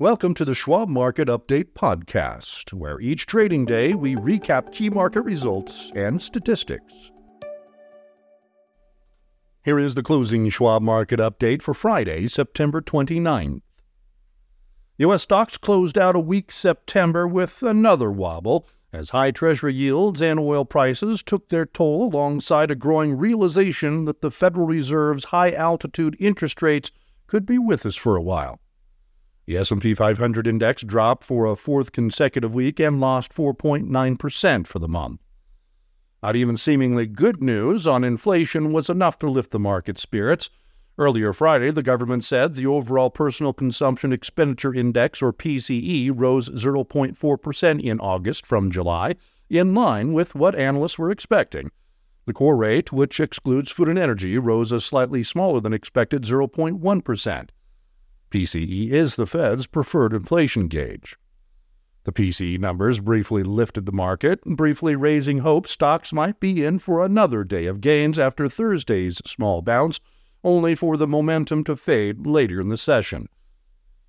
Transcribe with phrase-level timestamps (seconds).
[0.00, 5.20] Welcome to the Schwab Market Update Podcast, where each trading day we recap key market
[5.20, 7.10] results and statistics.
[9.62, 13.60] Here is the closing Schwab Market Update for Friday, September 29th.
[14.96, 15.20] U.S.
[15.20, 20.64] stocks closed out a weak September with another wobble as high Treasury yields and oil
[20.64, 26.62] prices took their toll alongside a growing realization that the Federal Reserve's high altitude interest
[26.62, 26.90] rates
[27.26, 28.60] could be with us for a while.
[29.50, 34.86] The S&P 500 index dropped for a fourth consecutive week and lost 4.9% for the
[34.86, 35.20] month.
[36.22, 40.50] Not even seemingly good news on inflation was enough to lift the market spirits.
[40.98, 47.82] Earlier Friday, the government said the overall personal consumption expenditure index, or PCE, rose 0.4%
[47.82, 49.16] in August from July,
[49.48, 51.72] in line with what analysts were expecting.
[52.24, 57.48] The core rate, which excludes food and energy, rose a slightly smaller than expected 0.1%.
[58.30, 61.16] PCE is the Fed's preferred inflation gauge.
[62.04, 67.04] The PCE numbers briefly lifted the market, briefly raising hope stocks might be in for
[67.04, 70.00] another day of gains after Thursday's small bounce,
[70.44, 73.28] only for the momentum to fade later in the session.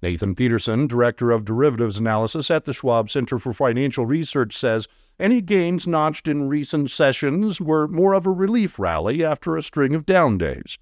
[0.00, 4.86] Nathan Peterson, Director of Derivatives Analysis at the Schwab Center for Financial Research, says
[5.18, 9.94] any gains notched in recent sessions were more of a relief rally after a string
[9.94, 10.78] of down days.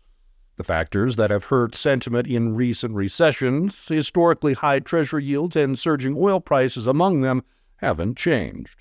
[0.57, 6.15] The factors that have hurt sentiment in recent recessions, historically high Treasury yields and surging
[6.17, 7.43] oil prices among them,
[7.77, 8.77] haven't changed.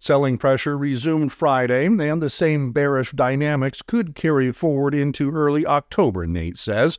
[0.00, 6.26] Selling pressure resumed Friday, and the same bearish dynamics could carry forward into early October,
[6.26, 6.98] Nate says.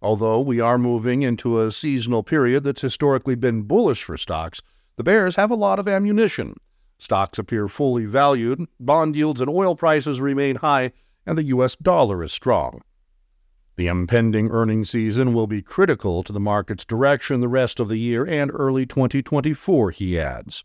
[0.00, 4.62] Although we are moving into a seasonal period that's historically been bullish for stocks,
[4.96, 6.56] the bears have a lot of ammunition.
[6.98, 10.92] Stocks appear fully valued, bond yields and oil prices remain high,
[11.26, 11.76] and the U.S.
[11.76, 12.80] dollar is strong.
[13.80, 17.96] The impending earnings season will be critical to the market's direction the rest of the
[17.96, 20.64] year and early 2024, he adds.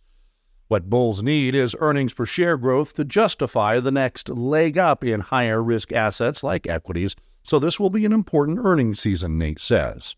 [0.68, 5.22] What bulls need is earnings per share growth to justify the next leg up in
[5.22, 10.18] higher risk assets like equities, so this will be an important earnings season, Nate says.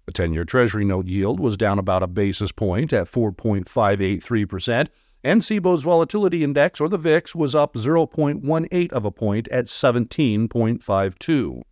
[0.07, 4.89] The 10 year Treasury note yield was down about a basis point at 4.583%,
[5.23, 11.63] and Cboe's volatility index, or the VIX, was up 0.18 of a point at 17.52.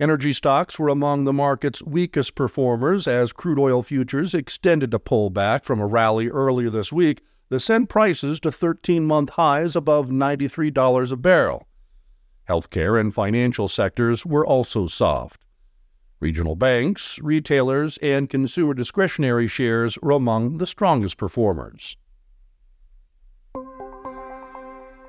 [0.00, 5.64] Energy stocks were among the market's weakest performers as crude oil futures extended a pullback
[5.64, 11.12] from a rally earlier this week that sent prices to 13 month highs above $93
[11.12, 11.68] a barrel.
[12.48, 15.44] Healthcare and financial sectors were also soft.
[16.18, 21.98] Regional banks, retailers, and consumer discretionary shares were among the strongest performers.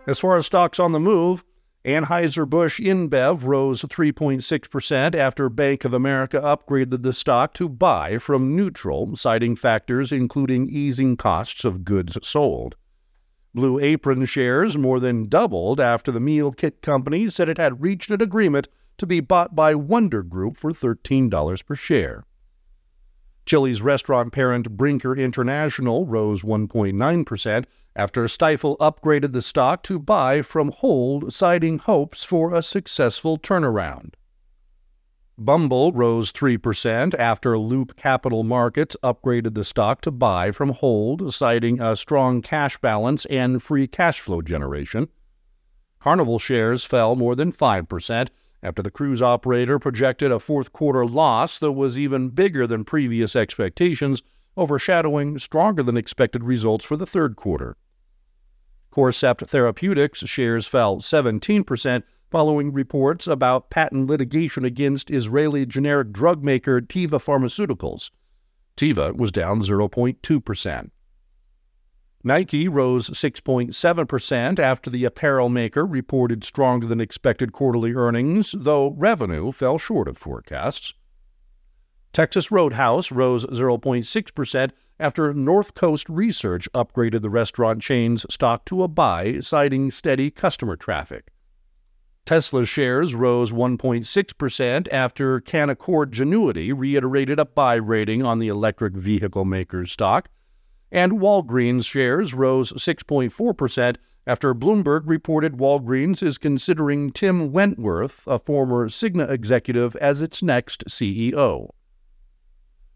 [0.05, 1.45] As far as stocks on the move,
[1.85, 9.17] Anheuser-Busch InBev rose 3.6% after Bank of America upgraded the stock to buy from neutral,
[9.17, 12.75] citing factors including easing costs of goods sold.
[13.53, 18.11] Blue Apron shares more than doubled after the meal kit company said it had reached
[18.11, 22.23] an agreement to be bought by Wonder Group for $13 per share.
[23.45, 27.65] Chili's restaurant parent Brinker International rose 1.9%
[27.95, 34.13] after Stifel upgraded the stock to buy from hold, citing hopes for a successful turnaround.
[35.37, 41.81] Bumble rose 3% after Loop Capital Markets upgraded the stock to buy from hold, citing
[41.81, 45.09] a strong cash balance and free cash flow generation.
[46.00, 48.27] Carnival shares fell more than 5%
[48.63, 53.36] after the cruise operator projected a fourth quarter loss that was even bigger than previous
[53.36, 54.24] expectations,
[54.56, 57.75] overshadowing stronger than expected results for the third quarter.
[58.89, 66.80] Corcept Therapeutics shares fell 17% following reports about patent litigation against Israeli generic drug maker
[66.80, 68.12] Teva Pharmaceuticals.
[68.77, 70.89] Teva was down 0.2%.
[72.25, 79.51] Nike rose 6.7% after the apparel maker reported stronger than expected quarterly earnings, though revenue
[79.51, 80.93] fell short of forecasts.
[82.13, 88.87] Texas Roadhouse rose 0.6% after North Coast Research upgraded the restaurant chain's stock to a
[88.87, 91.31] buy, citing steady customer traffic.
[92.25, 99.43] Tesla shares rose 1.6% after Canaccord Genuity reiterated a buy rating on the electric vehicle
[99.43, 100.29] maker's stock,
[100.94, 103.95] and Walgreens shares rose 6.4%
[104.28, 110.86] after Bloomberg reported Walgreens is considering Tim Wentworth, a former Cigna executive, as its next
[110.86, 111.69] CEO.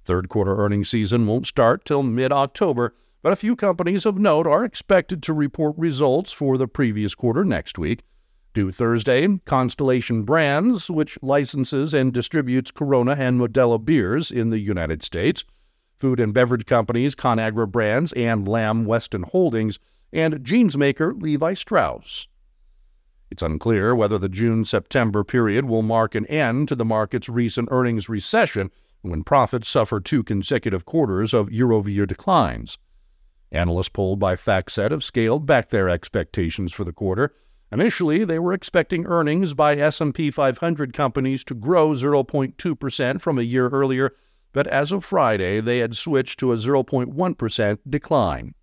[0.06, 4.48] Third quarter earnings season won't start till mid October, but a few companies of note
[4.48, 8.04] are expected to report results for the previous quarter next week.
[8.54, 15.04] Due Thursday, Constellation Brands, which licenses and distributes Corona and Modelo beers in the United
[15.04, 15.44] States,
[15.98, 19.80] food and beverage companies Conagra Brands and Lamb Weston Holdings,
[20.14, 22.28] and jeans maker Levi Strauss.
[23.30, 27.68] It's unclear whether the June September period will mark an end to the market's recent
[27.72, 28.72] earnings recession
[29.02, 32.78] when profits suffer two consecutive quarters of year over year declines.
[33.52, 37.34] Analysts polled by FactSet have scaled back their expectations for the quarter
[37.72, 43.68] Initially, they were expecting earnings by S&P 500 companies to grow 0.2% from a year
[43.68, 44.16] earlier,
[44.58, 48.56] but as of Friday, they had switched to a 0.1% decline.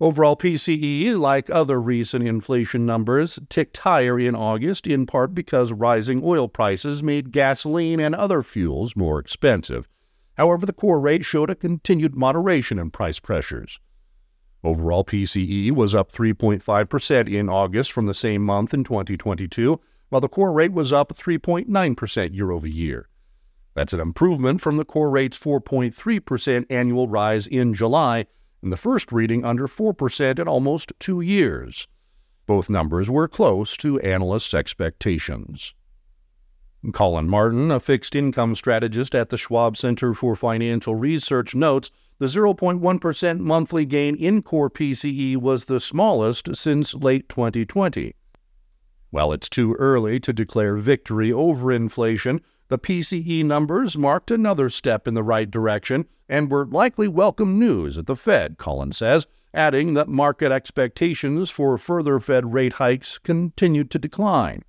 [0.00, 6.22] Overall PCE, like other recent inflation numbers, ticked higher in August in part because rising
[6.24, 9.88] oil prices made gasoline and other fuels more expensive.
[10.36, 13.78] However, the core rate showed a continued moderation in price pressures.
[14.64, 19.78] Overall PCE was up 3.5% in August from the same month in 2022,
[20.14, 23.08] while the core rate was up 3.9% year over year.
[23.74, 28.26] That's an improvement from the core rate's 4.3% annual rise in July
[28.62, 31.88] and the first reading under 4% in almost two years.
[32.46, 35.74] Both numbers were close to analysts' expectations.
[36.92, 41.90] Colin Martin, a fixed income strategist at the Schwab Center for Financial Research, notes
[42.20, 48.14] the 0.1% monthly gain in core PCE was the smallest since late 2020.
[49.14, 55.06] While it's too early to declare victory over inflation, the PCE numbers marked another step
[55.06, 59.94] in the right direction and were likely welcome news at the Fed, Collins says, adding
[59.94, 64.64] that market expectations for further Fed rate hikes continued to decline.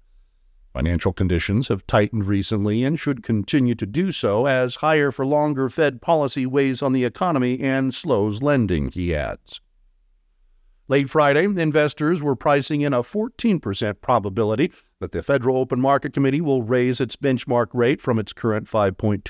[0.74, 5.70] Financial conditions have tightened recently and should continue to do so as higher for longer
[5.70, 9.60] Fed policy weighs on the economy and slows lending, he adds.
[10.88, 16.42] Late Friday, investors were pricing in a 14% probability that the Federal Open Market Committee
[16.42, 19.24] will raise its benchmark rate from its current 5.25%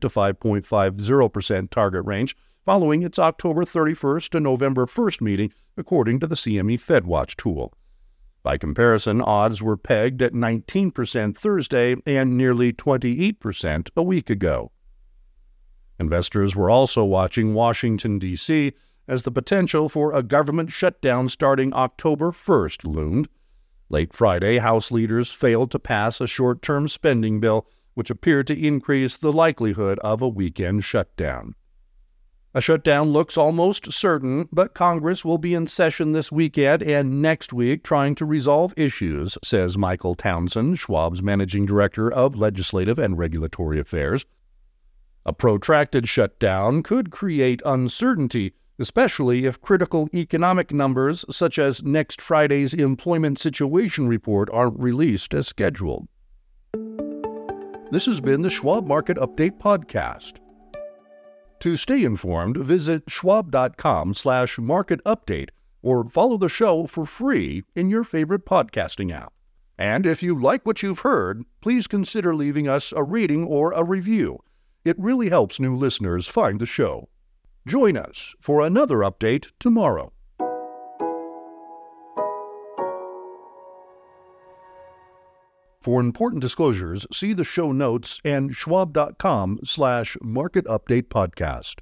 [0.00, 6.36] to 5.50% target range following its October 31st to November 1st meeting, according to the
[6.36, 7.72] CME FedWatch tool.
[8.44, 14.70] By comparison, odds were pegged at 19% Thursday and nearly 28% a week ago.
[15.98, 18.72] Investors were also watching Washington, D.C.,
[19.08, 23.28] as the potential for a government shutdown starting October 1st loomed.
[23.88, 28.66] Late Friday, House leaders failed to pass a short term spending bill, which appeared to
[28.66, 31.54] increase the likelihood of a weekend shutdown.
[32.54, 37.52] A shutdown looks almost certain, but Congress will be in session this weekend and next
[37.52, 43.78] week trying to resolve issues, says Michael Townsend, Schwab's managing director of legislative and regulatory
[43.78, 44.26] affairs.
[45.26, 52.74] A protracted shutdown could create uncertainty, especially if critical economic numbers such as next Friday's
[52.74, 56.08] employment situation report aren't released as scheduled.
[57.90, 60.40] This has been the Schwab Market Update Podcast.
[61.60, 65.48] To stay informed, visit schwab.com slash market update
[65.82, 69.32] or follow the show for free in your favorite podcasting app.
[69.78, 73.82] And if you like what you've heard, please consider leaving us a rating or a
[73.82, 74.38] review.
[74.84, 77.08] It really helps new listeners find the show.
[77.68, 80.14] Join us for another update tomorrow.
[85.82, 91.80] For important disclosures, see the show notes and schwab.com slash market update podcast.